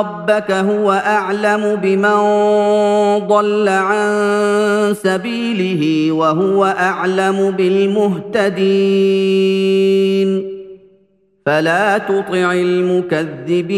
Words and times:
ربك 0.00 0.50
هو 0.50 0.92
أعلم 0.92 1.78
بمن 1.82 2.18
ضل 3.28 3.68
عن 3.68 4.94
سبيله 4.94 6.12
وهو 6.12 6.64
أعلم 6.64 7.50
بالمهتدين. 7.50 8.54
فلا 11.46 11.98
تطع 11.98 12.52
المكذبين. 12.52 13.74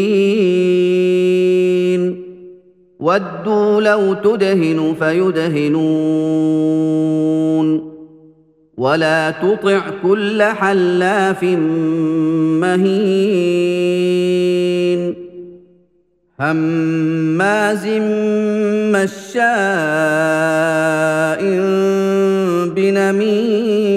ودوا 3.01 3.81
لو 3.81 4.15
تدهن 4.15 4.95
فيدهنون. 4.99 5.97
ولا 8.77 9.31
تطع 9.31 9.81
كل 10.03 10.43
حلاف 10.43 11.45
مهين. 12.63 12.87
هماز 16.41 17.87
مشاء 18.93 19.41
بنميم 22.77 23.97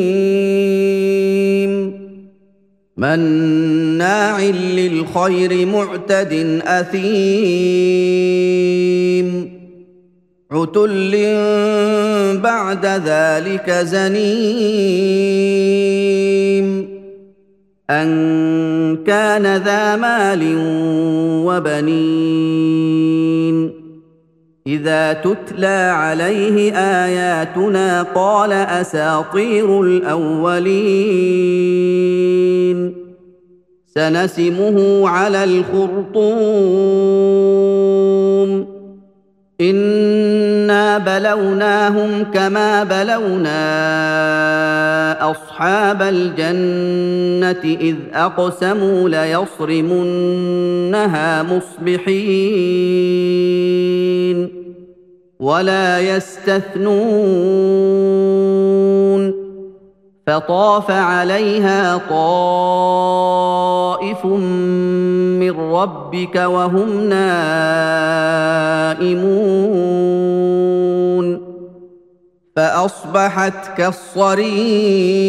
مناع 2.98 4.42
للخير 4.42 5.66
معتد 5.66 6.62
أثيم 6.64 8.10
عتل 10.52 11.12
بعد 12.44 12.86
ذلك 12.86 13.72
زنيم 13.72 14.80
أن 17.90 18.69
كان 18.96 19.58
ذا 19.58 19.96
مال 19.96 20.56
وبنين. 21.46 23.00
إذا 24.68 25.14
تتلى 25.14 25.92
عليه 25.96 26.74
آياتنا 26.78 28.04
قال 28.04 28.52
أساطير 28.52 29.82
الأولين. 29.82 31.10
سنسمه 33.96 35.10
على 35.10 35.44
الخرطوم. 35.44 36.40
إنا 39.62 40.98
بلوناهم 40.98 42.24
كما 42.34 42.84
بلونا 42.84 43.60
أصحاب 45.20 46.02
الجنة 46.02 47.64
إذ 47.64 47.96
أقسموا 48.14 49.10
ليصرمنها 49.10 50.54
مصبحين 51.44 53.00
ولا 55.40 56.00
يستثنون 56.00 57.70
فطاف 60.28 60.92
عليها 60.92 61.98
طائف 62.10 63.46
من 64.26 65.52
ربك 65.52 66.36
وهم 66.36 67.10
نائمون 67.10 68.00
فأصبحت 72.56 73.78
كالصريم 73.78 75.20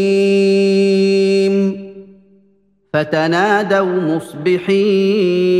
فتنادوا 2.93 4.17
مصبحين 4.17 5.51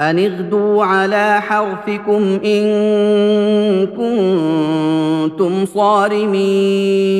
أن 0.00 0.18
اغدوا 0.18 0.84
على 0.84 1.40
حرثكم 1.40 2.40
إن 2.44 2.66
كنتم 3.86 5.66
صارمين 5.66 7.16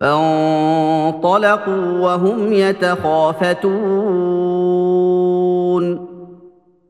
فانطلقوا 0.00 1.98
وهم 2.00 2.52
يتخافتون 2.52 4.28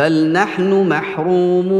بل 0.00 0.32
نحن 0.32 0.88
محرومون 0.88 1.70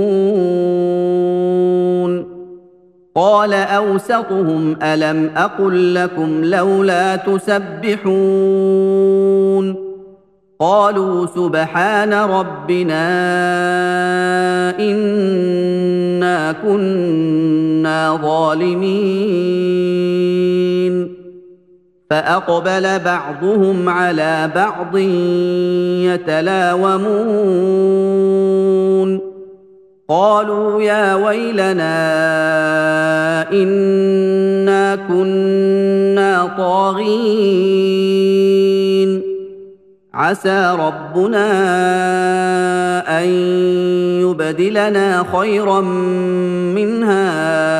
قال 3.14 3.54
اوسطهم 3.54 4.76
الم 4.82 5.30
أقل 5.36 5.94
لكم 5.94 6.44
لولا 6.44 7.16
تسبحون 7.16 8.10
قالوا 10.60 11.26
سبحان 11.26 12.12
ربنا 12.12 13.10
انا 14.80 16.52
كنا 16.52 18.18
ظالمين 18.22 19.60
فأقبل 22.10 22.98
بعضهم 22.98 23.88
على 23.88 24.50
بعض 24.54 24.96
يتلاومون. 26.06 27.10
قالوا 30.08 30.82
يا 30.82 31.14
ويلنا 31.14 31.92
إنا 33.52 34.96
كنا 35.08 36.50
طاغين. 36.58 38.00
عسى 40.14 40.76
ربنا 40.78 41.48
أن 43.20 43.24
يبدلنا 44.20 45.24
خيرا 45.32 45.80
منها 46.74 47.79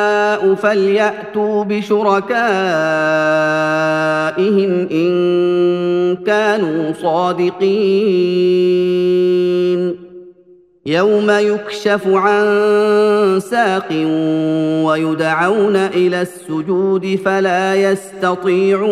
فليأتوا 0.55 1.63
بشركائهم 1.63 2.31
إن 4.91 6.15
كانوا 6.25 6.93
صادقين 6.93 8.51
يوم 10.85 11.31
يكشف 11.31 12.07
عن 12.07 13.39
ساق 13.39 13.87
ويدعون 14.85 15.75
إلى 15.75 16.21
السجود 16.21 17.19
فلا 17.25 17.75
يستطيعون 17.75 18.91